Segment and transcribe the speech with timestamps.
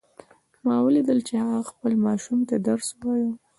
[0.65, 3.31] ما ولیدل چې هغې خپل ماشوم ته درس وایه